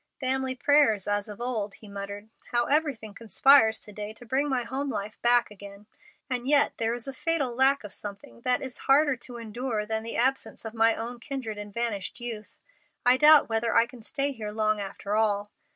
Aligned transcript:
"Family 0.19 0.55
prayers 0.55 1.07
as 1.07 1.27
of 1.29 1.39
old," 1.39 1.75
he 1.75 1.87
muttered. 1.87 2.27
"How 2.51 2.65
everything 2.65 3.13
conspires 3.13 3.77
to 3.81 3.93
day 3.93 4.13
to 4.13 4.25
bring 4.25 4.49
my 4.49 4.63
home 4.63 4.89
life 4.89 5.21
back 5.21 5.51
again! 5.51 5.85
and 6.27 6.47
yet 6.47 6.75
there 6.79 6.95
is 6.95 7.07
a 7.07 7.13
fatal 7.13 7.53
lack 7.53 7.83
of 7.83 7.93
something 7.93 8.41
that 8.41 8.63
is 8.63 8.79
harder 8.89 9.15
to 9.17 9.37
endure 9.37 9.85
than 9.85 10.01
the 10.01 10.17
absence 10.17 10.65
of 10.65 10.73
my 10.73 10.95
own 10.95 11.19
kindred 11.19 11.59
and 11.59 11.71
vanished 11.71 12.19
youth. 12.19 12.57
I 13.05 13.15
doubt 13.15 13.47
whether 13.47 13.75
I 13.75 13.85
can 13.85 14.01
stay 14.01 14.31
here 14.31 14.49
long 14.49 14.79
after 14.79 15.15
all. 15.15 15.51